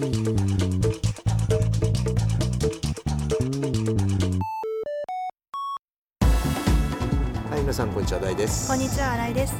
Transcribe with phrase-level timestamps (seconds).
[0.00, 0.10] はい
[7.60, 8.68] 皆さんこんにちは大です。
[8.68, 9.54] こんにちは新井です。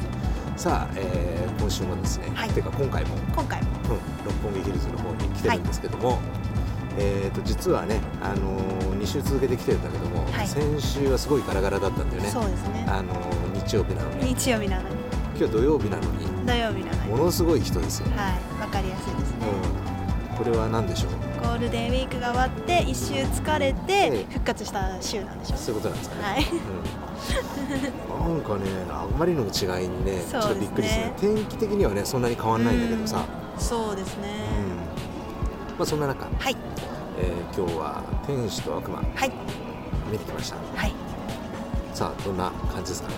[0.57, 2.49] さあ、えー、今週もですね、はい。
[2.49, 3.69] てか今回も、今回も。
[3.69, 6.19] うん、六本木ヒルズの方に来てるんですけども、
[6.97, 10.47] えー、と実はね、あのー、2週続けて来てるんだけども、はい。
[10.47, 12.29] 先週はすごいガラガラだったんだよね。
[12.29, 12.83] そうですね。
[12.87, 13.19] あのー
[13.63, 14.33] 日曜日なのに。
[14.33, 14.95] 日曜日なのに。
[15.37, 17.09] 今日土曜日なのに土曜日なのに。
[17.11, 19.37] ものすごい人ですよ、はいわかりやすいですね。
[19.87, 19.90] うん、
[20.41, 21.11] これは何でしょう？
[21.39, 25.59] ゴールデンウィークが終わって一周疲れえて復活した週なんでしょう。
[25.59, 26.45] そういうことなんですかね、はい。
[28.27, 31.11] うん、なんかねあまりの違いにねちょっとびっくりする。
[31.19, 33.23] 天気的にはねそんなに変わんないんだけどさ、
[33.59, 34.29] そうですね。
[35.69, 35.77] うん。
[35.77, 36.55] まあ、そんな中、はい。
[37.19, 38.97] えー今日は「天使と悪魔。
[38.97, 39.31] はい」
[40.11, 40.55] 見てきました。
[40.75, 40.93] はい。
[41.93, 43.09] さあどんな感じですか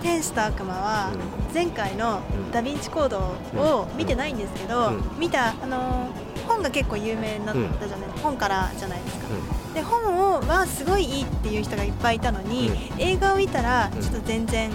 [0.00, 2.52] 天使と悪魔はう前回のうん。
[2.52, 3.18] ダヴィンチコード
[3.60, 5.02] を見てないんですけど、うん。
[5.18, 9.26] 見たあのー本が結構有名になったじゃない、本からじゃないですか。
[9.74, 14.02] で本をはすごいいいっていう人がいっぱいいたのに、映画を見たらうん。
[14.02, 14.70] ちょっと全然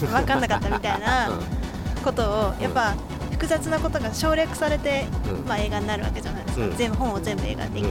[0.00, 1.30] 分かんなかったみたいな
[2.04, 2.94] ことをやっぱ
[3.32, 5.48] 複雑なことが省略されて、うん。
[5.48, 6.76] まあ、映画になるわけじゃないですか、うん。
[6.76, 7.88] 全部本を全部映画できる、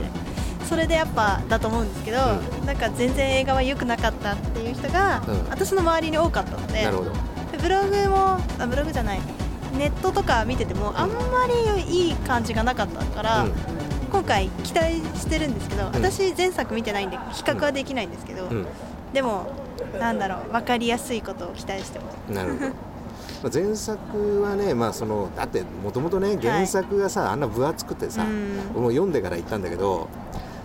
[0.70, 2.78] それでやっぱだと思うんですけど、うなん。
[2.78, 6.88] か全然映画は良くなかったっていう人が、うん私の周りに多かったので
[7.62, 9.20] ブログもあブログじゃない
[9.78, 13.54] ネットとか見ててもあんまりいい感じがなかったから、うん。
[14.12, 15.86] 今回期待してるんですけど、ん。
[15.94, 18.68] 私前作見てないんで比較はできないんですけど、うん。
[19.14, 19.48] でも
[20.00, 22.32] なんだろう分かりやすいことを期待してます。
[22.32, 22.68] なるほど。
[22.68, 22.74] ま
[23.46, 28.60] あ前作はね、まあ、そのだってもともとね原作がさ、あんな分厚くてさ、うん。
[28.74, 30.08] 俺も読んでから言ったんだけど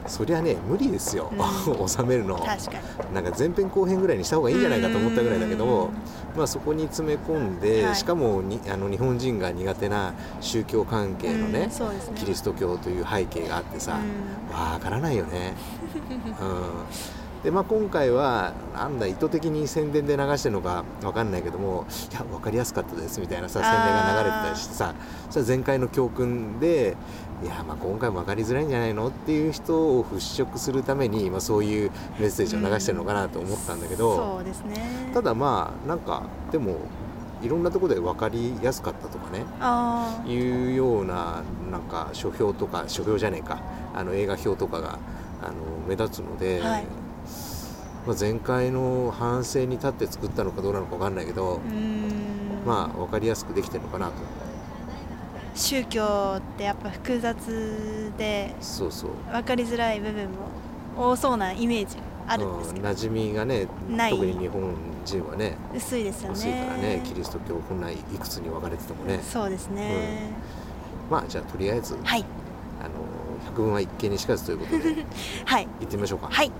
[0.08, 2.36] そりゃね無理ですよ、う 収めるの。
[2.36, 2.72] 確か
[3.08, 3.14] に。
[3.14, 5.90] なんか前編後編ぐらいにした方がいいんじゃないかと思ったぐらいだけど、
[6.36, 7.96] まあ、そこに詰め込んで、はい。
[7.96, 11.70] しかもにあの日本人が苦手な宗教関係のね、ね。
[12.14, 13.98] キリスト教という背景があってさ、
[14.50, 14.72] うん。
[14.72, 15.54] わからないよね。
[16.40, 24.94] うんでまあ、今回はなんだ意図的に宣伝で流してるのかわかんないけどもいや分かりやすかったですみたいなさ宣伝が流れてたりしてさ
[25.30, 26.96] そ前回の教訓で
[27.44, 35.10] いやまあ今回も分かりづらいんじゃないのっていう人を払拭するために、まあ、そういうメッセージを流してるのかなと思ったんだけど、そうですね。
[35.14, 36.78] ただまあなんかでも
[37.40, 43.62] いろんなところで分かりやすかったとかねあいうようななんか書評とか書評じゃねえか
[43.94, 44.98] あの映画表とかが
[45.40, 45.54] あの
[45.86, 46.86] 目立つので、はい
[48.08, 51.60] まあ、前回の反省に立って作ったのかどうなのか分かんないけど、
[52.64, 54.14] まあ分かりやすくできてるのかなと。
[55.54, 59.10] 宗教ってやっぱ複雑でそうそう。
[59.30, 63.66] 分かりづらい部分も多そうなイメージあるんですけど、うん馴染みがね
[64.08, 66.34] 特に日本人はね薄いですよね。
[66.34, 69.20] 薄いからねキリスト教こんないくつに分かれててもね。
[69.22, 70.30] そうですね、
[71.10, 72.24] まあじゃあとりあえずはい。
[72.80, 72.90] あの
[73.44, 75.04] 百聞は一見にしかずということで。
[75.44, 75.68] はい。
[75.80, 76.28] 行ってみましょうか。
[76.30, 76.50] はい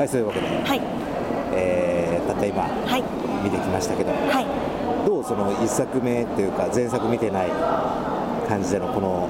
[0.00, 0.80] はい、そういうわけで、はい。
[1.52, 3.02] えーたった今はい。
[3.44, 4.46] 見てきましたけど、はい。
[5.06, 7.48] どうその1作目っていうか前作見てない
[8.48, 9.28] 感じでのこの、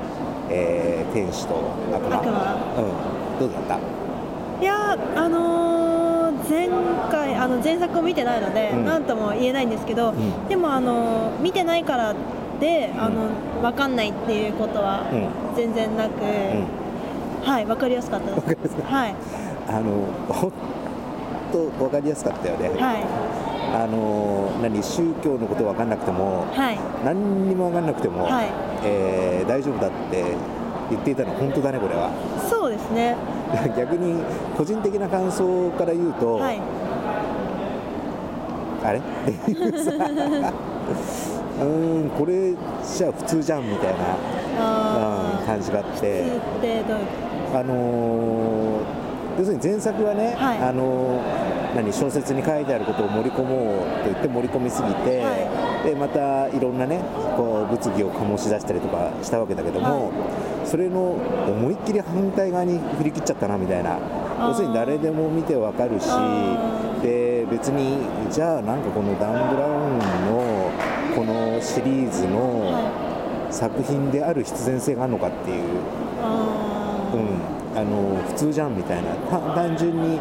[0.48, 1.54] えー天使と
[1.92, 2.18] 悪魔。
[2.18, 2.54] 悪魔。
[2.78, 3.78] うん、どうだった？
[4.62, 6.68] いやあのー前
[7.10, 8.84] 回あの前作を見てないのでうん。
[8.84, 10.48] 何、とも言えないんですけど、ん。
[10.48, 12.14] でもあのー見てないから
[12.60, 13.28] であの
[13.62, 15.56] 分かんないっていうことはうん。
[15.56, 16.12] 全然なく、
[17.42, 18.76] はい分かりやすかったです。
[18.84, 19.14] はい
[19.70, 20.52] あのほん
[21.52, 23.04] と分かりやすかったよね、はい。
[23.72, 26.78] あの何宗教のこと分かんなくてもはい。
[27.04, 28.46] 何にも分かんなくても、はい。
[28.84, 30.24] えー大丈夫だって
[30.90, 32.10] 言っていたの本当だねこれは。
[32.48, 33.14] そうですね。
[33.78, 34.22] 逆に
[34.56, 36.60] 個人的な感想から言うと、はい。
[38.84, 38.98] あれ？
[38.98, 43.98] っていうさうーんこれじゃあ普通じゃんみたいな、
[45.40, 46.24] うん、感じがあって。
[46.24, 47.04] 普通ってどういう
[47.54, 48.99] あのー
[49.40, 50.58] 要するに前作はね、はい。
[50.58, 56.98] あのー何小説に書いてあることを盛り込もうと言って盛り込みすぎて、はでまたいろんなね
[57.36, 60.10] こう物議を醸し出したりとかしたわけだけども、
[60.64, 61.12] それの
[61.46, 63.98] 思いっきり反対側に振り切っちゃったなみたいな。
[64.40, 66.06] 要するに誰でも見てわかるし
[67.02, 68.02] で別に
[68.32, 70.72] じゃあなんかこのダン・ブラウンの
[71.14, 75.64] このシリーズのは作品である必然性があるのかっていう。
[77.10, 77.42] うん、
[77.74, 80.18] あの普通じゃんみたいなた単純に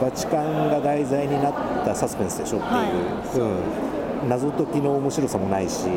[0.00, 1.54] バチカンが題材になっ
[1.84, 2.60] たサスペンスでしょっ
[3.32, 3.44] ていう、
[4.22, 5.88] うん、謎解きの面白さもないし。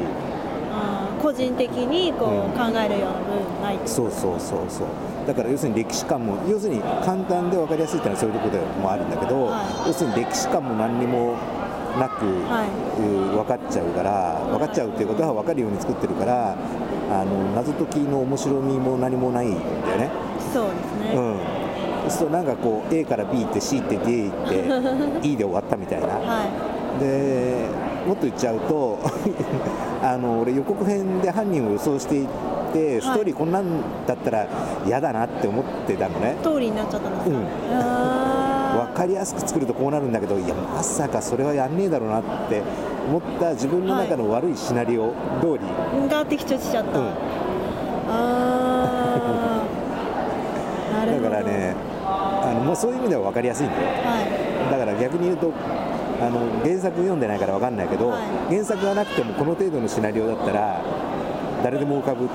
[1.21, 3.79] 個人的にこう、うん考えるような部分ない。
[3.85, 4.88] そうそうそうそう。
[5.25, 9.88] だから要するに歴史観も要するに簡単で分かりやすいっていうのはそういうところでもあるんだけど、はい。
[9.88, 11.38] 要するに歴史観も何にも
[11.97, 13.38] なく、はい。
[13.38, 16.57] 分かっちゃうから分かっちゃうっていうことは分かるように作ってるから
[17.09, 20.09] あの謎解きの面白みも何もないんだよね。
[20.53, 21.39] そうですね、うん。
[22.03, 26.07] そうするとなんかこう A から B 行って C って D 行って E で終わったみたいな。
[26.07, 27.67] はで
[28.05, 29.00] もっと言っちゃうと
[30.03, 32.27] あの俺予告編で犯人を予想していっ
[32.71, 33.65] てストーリーこんなん
[34.05, 34.47] だったら
[34.85, 36.35] 嫌だなって思ってたのね。
[36.39, 37.45] い、通りになっちゃったんですか、うん。
[37.71, 42.61] あ分かりやすく作るとこうなるんだけどいやまさかそれはやんねえだろうなって
[43.07, 47.05] 思った自分の中の悪いシナリオ通り、ーが的中しちゃった、うん。
[47.05, 47.13] あー。
[48.09, 48.52] なるほど
[50.93, 51.75] だからね
[52.05, 53.81] あのもうそういう意味では分かりやすいんだよ。
[53.81, 55.51] はだから逆に言うと
[56.21, 58.19] あの原作読んでないから分かんないけど、は
[58.49, 58.53] い。
[58.53, 60.81] 原作がなくてもこの程度のシナリオだったら
[61.63, 62.29] 誰でも浮かぶ、うん、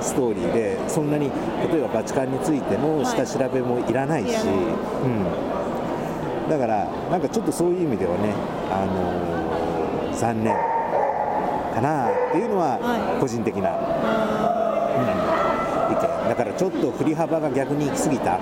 [0.00, 1.30] ストーリーでそんなに
[1.72, 4.54] 例えばバチカンについての下調べもいらないし、いらない。
[4.54, 8.34] うん、だからなんかちょっとそういう意味ではね、
[8.70, 9.42] あのー
[10.14, 10.54] 残念
[11.74, 13.20] かなっていうのははい。
[13.20, 13.70] 個人的な、
[14.92, 16.28] 意見。
[16.28, 18.30] だからちょっと振り幅が逆に行き過ぎた。
[18.32, 18.38] ー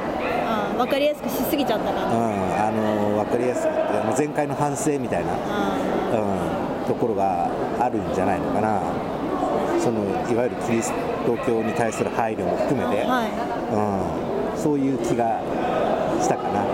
[0.47, 5.77] あー分かりやすくしすぎちゃったかうん、な、あの分かりやすくて前回の反省みたいな、あ
[6.13, 7.49] うん、ところが
[7.79, 8.81] あるんじゃないのかな。
[9.79, 10.93] そのいわゆるキリス
[11.25, 13.31] ト教に対する配慮も含めて、ーはい。
[14.55, 15.41] うん、そういう気が
[16.21, 16.65] したかな、あ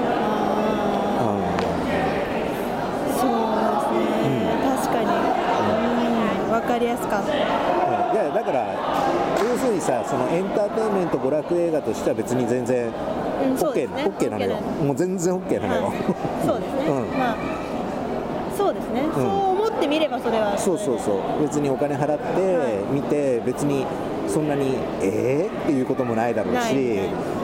[1.22, 1.46] うん。
[3.14, 3.30] ーそう
[3.94, 5.06] ですね、確かに、
[6.44, 7.38] うん、分かりやすかった、い
[8.16, 8.74] やだから
[9.56, 12.92] 要するにさそのエンターテインメント娯楽映画としては別に全然
[13.48, 14.02] うん、そうで OK すね。
[14.02, 14.56] な OK なのよ。
[14.56, 16.46] OK もう全然 OK なのよ、はい。
[16.46, 17.18] そうですね、うん。
[17.18, 17.36] まあ
[18.56, 23.84] そうですね、そう思ってみればそれはそうそうそう別にお金払っては見て別に
[24.26, 25.62] そんなにえー？
[25.64, 26.96] っていうこともないだろうし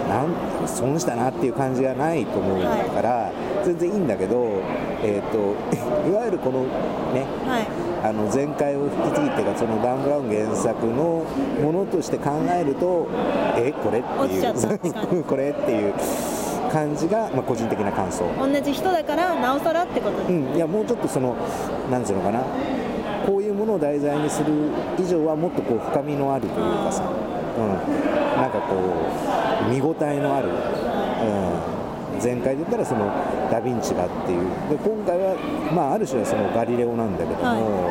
[0.09, 0.33] なん
[0.67, 3.31] 損したなっていう感じがないと思うから、
[3.65, 4.61] 全然いいんだけど、
[5.03, 5.39] えー、と
[6.09, 6.63] いわゆるこの
[7.15, 7.93] ねはい。
[8.05, 11.23] あの前回を引き継ぎっていうかそのダン・ブラウン原作の
[11.63, 13.07] ものとして考えると
[13.57, 15.23] えこれっていう。
[15.23, 15.95] これっていう
[16.73, 18.25] 感じが、まあ、個人的な感想。
[18.41, 21.37] 同じ人だからなおさらってことです、うん、いやもうちょっとその
[21.91, 22.41] なんつうのかな。
[23.27, 24.53] こういうものを題材にする
[24.99, 27.05] 以上はもっとこう深みのあるというかさ、
[27.57, 28.75] うん、なんかこ
[29.69, 31.82] う見応えのある、うん、
[32.23, 33.07] 前回で言ったらその
[33.51, 34.49] ダ・ヴィンチがっていう。
[34.71, 35.37] で今回は、
[35.75, 37.91] まあ、ある種はそのガリレオなんだけども、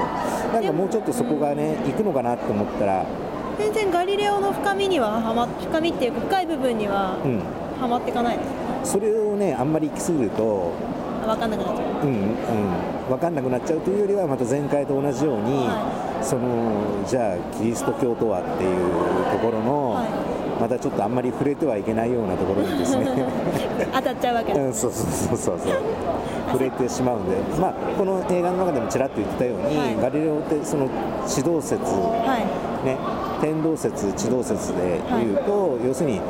[0.54, 3.06] なんかもうちょっとそこがね行くのかなと思ったら、
[3.58, 7.40] 全然ガリレオの深みにははま深みっていうか深い部分にはうん、
[7.80, 8.44] はまっていかないで
[8.86, 10.74] すそれをねあんまり行き過ぎると
[11.26, 12.08] 分かんなくなっちゃう。
[12.08, 20.42] うんうん、分かんなくなっちゃうというよりはまた前回と同じように、はそのじゃあキリスト教とはっていうところの、はい。
[20.62, 23.08] またちょっとあんまり触れてはいけないようなところにですね。
[23.92, 24.54] 当たっちゃうわけ。
[24.54, 25.60] うです、ん、そうそうそうそう。
[25.60, 25.76] そ う
[26.52, 29.98] 触れてしまうんで、まあ、この映画の中でもちらっと言ってたように、はい。
[30.00, 30.88] ガリレオってその
[31.26, 32.38] 地動説、は
[32.84, 32.86] い。
[32.86, 32.98] ね、
[33.42, 36.22] 天動説地動説で言うと、要するに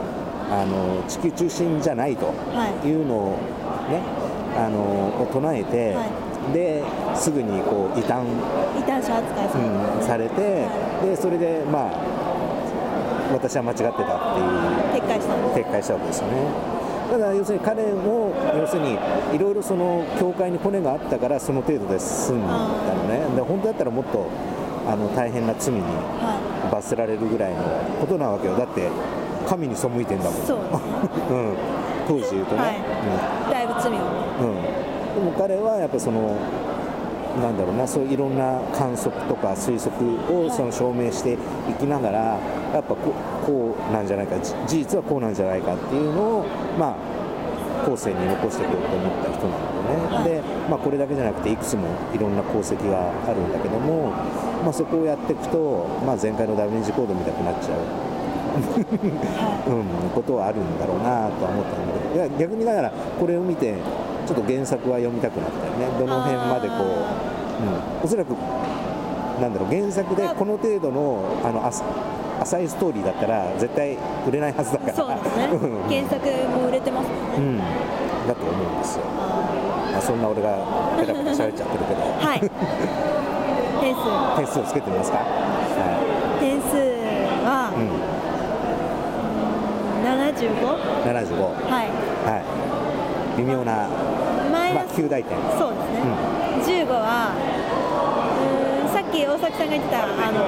[0.50, 2.28] あの地球中心じゃないと。
[2.28, 2.88] はい。
[2.88, 3.28] いうのを
[3.90, 4.20] ね
[4.56, 4.80] あの
[5.21, 6.06] を唱えて、は
[6.53, 6.83] で
[7.15, 8.25] すぐにこう異端、
[8.77, 10.68] 異端者扱いされる、うんされて、
[11.06, 12.21] でそれでまあ
[13.33, 16.81] 私は間違ってたっていう撤回した撤回したわけですよね。
[17.11, 18.97] ただ要するに彼も要するに
[19.33, 23.35] いろいろその教会にコネがあったからその程度で済んだのね。
[23.35, 24.30] で本当だったらもっと
[24.87, 27.64] あの大変な罪には罰せられるぐらいの
[27.99, 28.56] ことなわけよ。
[28.56, 28.90] だって
[29.47, 30.44] 神に背いてんだもん。
[30.44, 30.59] いそう
[31.31, 31.56] うん、
[32.08, 32.72] 当時言うとね、は
[33.50, 33.52] い。
[33.52, 34.64] だいぶ罪をうんうん、
[35.16, 36.36] でも彼はやっぱその
[37.40, 40.06] なんだろうなそういろんな観測とか推測
[40.36, 40.58] をはい。
[40.58, 41.38] その証明してい
[41.80, 42.20] きながら、
[42.74, 46.46] やっぱこうこうなんじゃないかじ事実はこうなんじゃないかっていうのを
[46.78, 47.22] まあ
[47.86, 54.12] 後世に残していこうと思った人なんでね、で、まあ、これだけじゃなくていくつもいろんな功績があるんだけども、
[54.64, 57.80] まあ、そこをやっていくと、まあ、前回のダヴィンチコードみたくなっちゃう
[58.52, 63.76] うん、ことはあるんだろうなとは思ったんだけどいや逆にだからこれを見て
[64.28, 65.88] ちょっと原作は読みたくなったよね。
[66.00, 68.36] どの辺までこう、うん、おそらく
[69.42, 71.84] なんだろう原作でこの程度のあの浅
[72.42, 74.94] 浅いストーリーだったら絶対売れないはずだから。
[74.94, 75.46] そうですね。
[75.54, 75.84] うん。
[75.90, 77.58] 原作も売れてますね、うん、
[78.28, 80.58] だと思うんですよ、あまあ、そんな俺が
[80.98, 82.02] ペラペラ喋っちゃってるけど。
[82.02, 82.40] ー はい。
[83.81, 84.02] 点数。
[84.38, 85.24] 点数をつけてみますか、は
[86.40, 86.78] 点数
[87.46, 88.10] は、いうん、
[90.02, 90.58] 75
[91.06, 91.38] 75
[91.70, 91.90] はい。
[92.26, 93.38] はい。
[93.38, 95.38] 微妙な、まあマイナス、、9大点。
[95.58, 95.80] そうで
[96.68, 100.44] すね、15はうーんさっき大崎さんが言ってたあの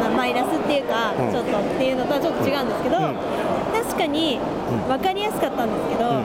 [0.00, 1.32] なマイナスっていうか、うん。
[1.32, 3.16] ちょっとっていうのとはちょっと違うんですけど、うん。
[3.84, 4.40] 確かにん。
[4.88, 6.12] 分かりやすかったんですけど、う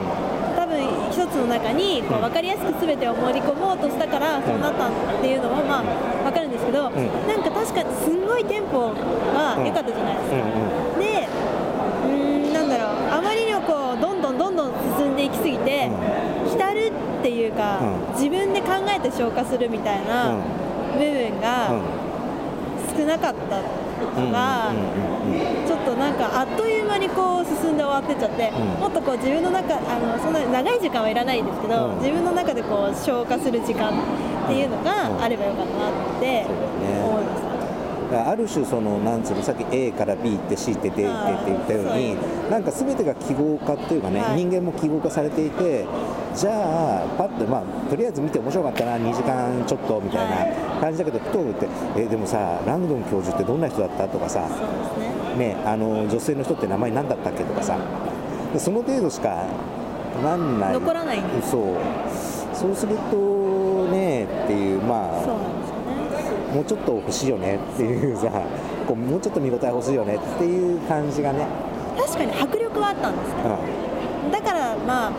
[0.56, 0.80] 多分
[1.12, 4.90] 一つの中にこう分かりやすく全てを盛り込もうとしたからそうなったっ
[5.20, 5.84] ていうのはまあ
[6.24, 6.94] 分かるんですけど、ん。
[6.94, 8.94] なんか確かにすんごいテンポ
[9.36, 10.36] が良かったじゃないですか。
[10.40, 10.98] うんうん。
[10.98, 11.28] で
[16.48, 18.14] 浸るっていうか、うん。
[18.14, 20.42] 自分で考えて消化するみたいなうん。
[20.92, 21.80] 部分がうん。
[22.96, 28.80] 少なかったのが、うんうんうんうんちょっとなんかあっという間にこう進んで終わってっちゃって、うん。
[28.80, 31.98] もっとこう自分の中あのそんなに長い時間はいらないですけど、うん。
[31.98, 37.23] 自分の中でこう消化する時間っていうのがあればよかったなって思い
[38.16, 41.06] ある種そのなんつうのさっき A から B って C って D ってって
[41.46, 42.16] 言ったように
[42.50, 44.36] なんか全てが記号化っていうかね、はい。
[44.44, 45.86] 人間も記号化されていて
[46.34, 54.08] じゃあパッとまあとりあえず見て面白かったな2時間ちょっとみたいな感じだけどふとってえでもさラングドン教授ってどんな人だった？
[54.08, 54.48] とかさ
[55.38, 55.54] ね。
[55.54, 57.44] ねあの女性の人って名前何だったっけ？
[57.44, 57.78] とかさ
[58.52, 59.44] でその程度しか
[60.22, 60.72] なんない。
[60.74, 61.62] 残らないんでそう。
[62.52, 65.53] そうするとねっていうまあ。
[66.54, 68.30] もうちょっと欲しいよねっていうさ
[68.86, 71.46] こうもうちょっと見応え欲しいよねっていう感じがね、
[71.98, 73.42] 確かに迫力はあったんですね。
[74.28, 75.12] うだからまあ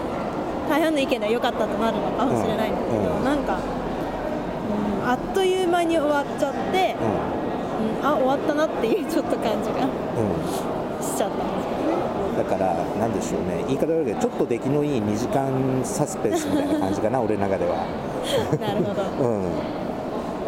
[0.69, 3.17] 大半の意見では良かったとなるのかもしれないんですけど、うん。
[3.17, 6.95] うんなんか、うん、あっという間に終わっちゃって、ん。
[6.95, 11.03] うん、あ終わったなっていうちょっと感じがうん。
[11.03, 11.97] しちゃったんですけどね。
[12.31, 13.65] うん、だからなんでしょうね。
[13.67, 17.85] 言い方悪いけどちょっと出来のいい2時間サスペンスみたいな感じかな俺の中では。
[18.61, 19.03] なるほど。
[19.27, 19.84] うん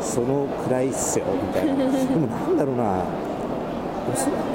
[0.08, 1.76] そのくらいっすよみたいな。
[1.76, 2.84] でもなんだろうな。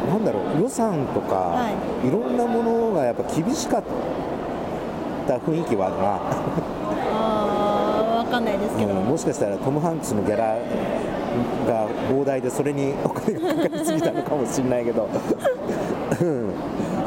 [0.08, 0.62] なんだろう。
[0.62, 1.68] 予算とか、、は
[2.02, 2.10] い。
[2.10, 3.82] ろんなものがやっぱ厳しかっ
[5.28, 6.20] た雰囲気はあるな。
[7.12, 8.94] ああ、わかんないですけど。
[8.94, 10.56] うんもしかしたらトム・ハンクスのギャラ
[11.66, 15.06] が膨大でそれにお金がかかりすぎたのかもしれないけど。
[16.18, 16.48] うん。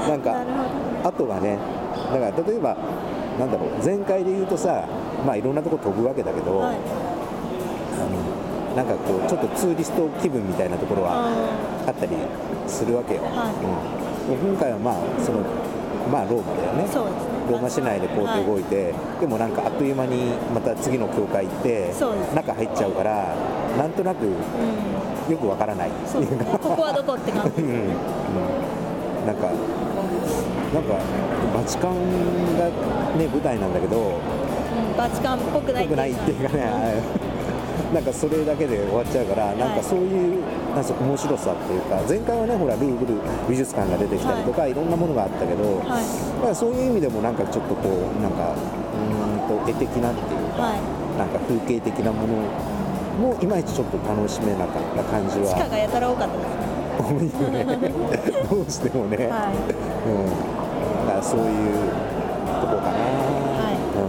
[0.07, 0.35] なんか
[1.03, 1.57] あとがね
[2.13, 2.77] だから例えば
[3.39, 3.69] なんだろう。
[3.83, 4.83] 前回で言うとさ
[5.25, 6.59] まあいろんなとこ飛ぶわけだけど、ど。
[6.59, 6.75] はい。
[8.75, 12.11] なんかこうちょっとツーリスト気分みたいなところはああったり
[12.67, 14.33] するわけよ、はい。
[14.33, 15.39] うん、今回はまあその
[16.11, 16.83] まあローマだよね。
[16.83, 17.35] ーそうですね。
[17.49, 21.93] ローマ市内でこうやって動いて、でもなんかあっという間にまた次の教会行って
[22.35, 23.35] 中入っちゃうから
[23.77, 24.35] なんとなくうん。
[25.31, 25.89] よくわからない。
[25.89, 26.17] って。
[26.17, 27.69] いうかここはどこって感じうん。
[27.69, 29.25] うん。
[29.25, 29.49] なんか
[30.73, 30.99] なんか
[31.55, 31.95] バチカン
[32.59, 32.67] が
[33.15, 34.19] ね舞台なんだけど
[34.75, 36.65] うん、バチカンっぽくない良くないっていうかね、
[37.93, 40.43] なんかそれだけで終わっちゃうから、なんかそういう
[40.75, 43.15] なんか面白さっていうか、前回はね、ほら、ルーブル
[43.49, 46.05] 美術館が出てきたりとか、い、ろんなものがあったけど、はい。
[46.43, 50.79] まあそういう意味でも、なんかちょっとこう、なんか、うーんと絵的なっていうか、はい。
[51.15, 52.35] なんか風景的なもの
[53.31, 56.67] もいまいちちょっと楽しめなかった感じは地下がやたら多かったですね。
[56.99, 57.63] 多いよね、
[58.51, 59.31] どうしてもね。
[59.31, 59.55] はい。
[59.55, 60.27] うん、
[61.07, 61.87] だからそういう
[62.59, 64.03] とこかな、はいう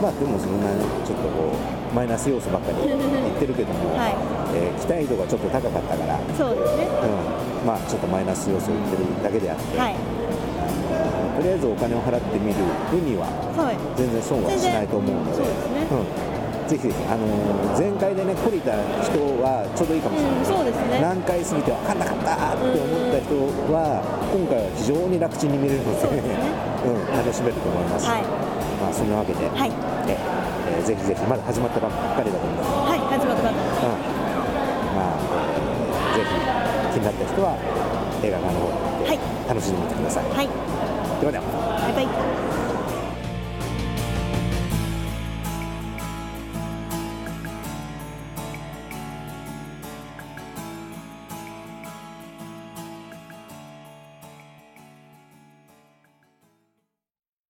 [0.00, 0.72] まあでもそんな
[1.04, 1.60] ちょっとこう
[1.96, 4.12] マイナス要素ばっかり言ってるけども、はい
[4.52, 6.84] えー期待度がちょっと高かったから、そうですね。
[6.84, 9.96] うん、まあちょっとマイナス要素を言ってるだけであって、はい。
[9.96, 12.60] とりあえずお金を払ってみる
[12.92, 13.24] 分には
[13.56, 13.76] はい。
[13.96, 18.72] 全然損はしないと思うのでうん、ぜひぜひ、あのー前回でね懲りた
[19.04, 21.00] 人はちょうどいいかもしれない、うん、そうですね。
[21.00, 23.36] 何回過ぎて分かんなかったって思った人
[23.72, 24.00] は
[24.32, 26.36] 今回は非常に楽ちんに見れるのでそうですね
[26.86, 28.22] うん、楽しめると思います、はい。
[28.80, 29.72] まあ、そんなわけで、はい。
[30.08, 30.25] ええー
[30.86, 33.00] ぜひぜひまだ始まったばっかりだと思うので、はい。
[33.18, 33.98] 始まったばっかうん
[34.94, 35.18] まあ
[36.14, 37.58] えーぜひ気になった人は
[38.22, 40.30] 映画館の方に行楽しんでみてください、り。
[40.30, 40.48] はい。
[41.20, 41.44] ではでは
[41.82, 42.65] バイバイ。